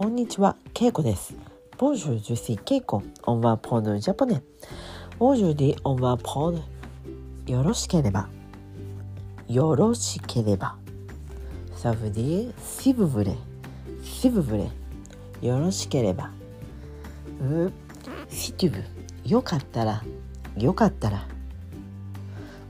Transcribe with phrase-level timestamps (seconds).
[0.00, 1.34] こんにちは、ケイコです。
[1.76, 3.02] Bonjour, je suis Keiko.
[3.26, 4.40] On va prendre le japonais.
[5.18, 6.62] Aujourd'hui, on va prendre
[7.46, 8.30] よろしければ。
[9.46, 10.76] よろしければ。
[11.76, 13.36] Ça veut dire si vous voulez.
[14.02, 14.70] Si vous voulez.
[15.42, 16.30] よろしければ。
[17.42, 17.70] う
[18.30, 18.82] si tu veux.
[19.26, 20.02] よかったら。
[20.56, 21.26] よかったら。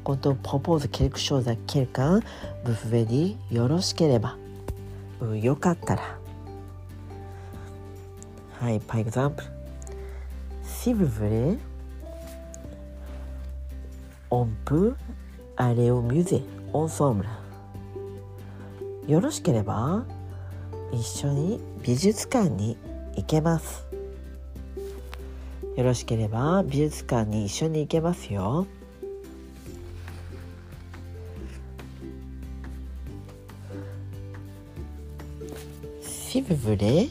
[0.03, 2.23] Quand on propose quelque chose à quelqu'un,
[2.65, 4.37] vous pouvez dire よろしければ。
[5.21, 6.20] うよかったら。
[8.61, 9.43] はい、par exemple,
[10.63, 11.59] si vous voulez,
[14.31, 14.95] on peut
[15.57, 16.43] aller au musée
[16.75, 17.25] ensemble.
[19.09, 20.05] よろしければ
[20.93, 22.77] 一緒に美術館に
[23.17, 23.87] 行けます。
[25.75, 28.67] よろしければ美術館に一緒に行けますよ。
[36.03, 37.09] Si vous voulez,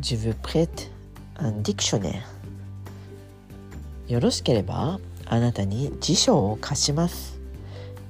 [0.00, 0.90] je vous prête
[1.38, 2.22] un dictionnaire?
[4.08, 7.40] よろしければあなたに辞書を貸します。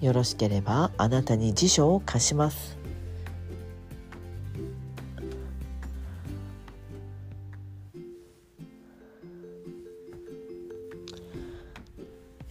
[0.01, 2.77] よろしければあなたに辞書を貸します。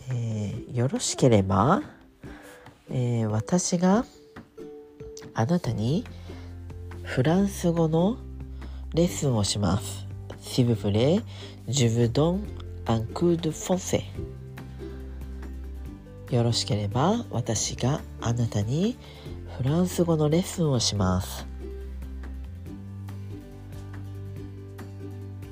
[0.10, 1.82] えーよろしければ、
[2.90, 4.06] えー私が
[5.34, 6.06] あなたに
[7.04, 8.18] フランス語の
[8.96, 10.08] レッスンをします。
[16.32, 18.98] よろしければ私があなたに
[19.58, 21.46] フランス語のレッスンをします。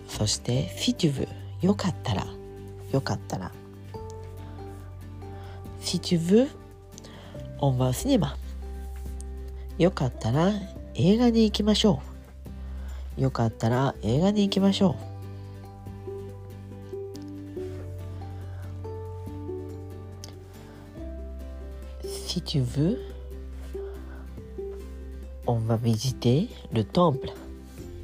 [0.07, 1.27] そしてフィテュブ、
[1.67, 2.25] よかったら、
[2.93, 3.51] よかったら。
[5.81, 6.49] フィテュブ、
[7.59, 8.37] オンバースニマ。
[9.77, 10.53] よかったら
[10.95, 12.12] 映画に行きましょう。
[13.17, 15.13] よかったら映画に行きましょう。
[22.07, 22.97] Si tu veux,
[25.45, 27.31] on va visiter le temple.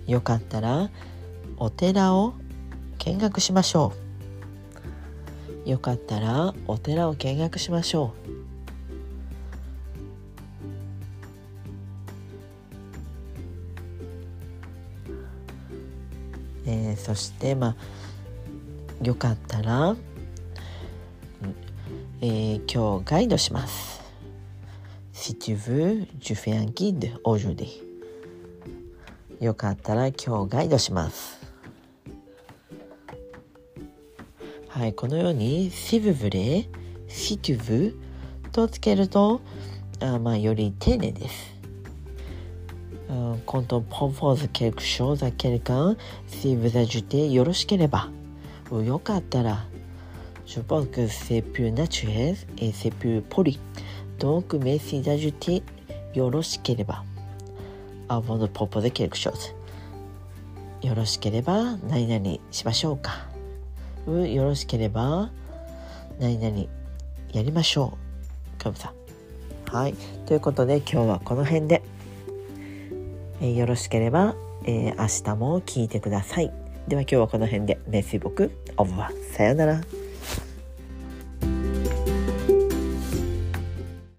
[0.05, 0.89] よかったら
[1.57, 2.33] お寺を
[2.99, 3.93] 見学しましょ
[5.65, 5.69] う。
[5.69, 8.28] よかったらお寺を見学しましょう。
[16.65, 17.75] えーそしてま
[19.01, 19.95] あよかったら、
[22.21, 23.99] えー今日ガイドします。
[25.13, 27.67] Si tu veux, je fais un guide aujourd'hui.
[29.39, 31.39] よかったら今日ガイドします。
[34.67, 36.69] はい、このように si vous voulez,
[37.07, 37.95] si tu veux
[38.51, 39.41] とつけると
[39.99, 41.58] あまあより丁寧です。
[43.09, 45.95] Euh, quand on propose quelque chose à quelqu'un,
[46.27, 48.09] si vous ajoutez よろしければ
[48.69, 49.65] ou よかったら
[50.45, 53.59] je pense que c'est plus naturel et c'est plus poli.
[54.19, 55.63] Donc, merci d'ajouter
[56.13, 57.03] よろしければ
[58.07, 59.55] avant de proposer quelque chose.
[60.81, 63.27] よろしければ何々しましょうか。
[64.07, 65.29] うよろしければ
[66.19, 66.57] 何々
[67.33, 67.97] やりましょ
[68.57, 68.63] う。
[68.63, 69.75] かぶさん。
[69.75, 69.95] はい。
[70.25, 71.81] ということで今日はこの辺で。
[73.41, 74.35] えーよろしければ、
[74.65, 76.51] えー明日も聞いてください。
[76.87, 77.79] では今日はこの辺で。
[77.87, 79.81] メッシ僕、オブはさようなら。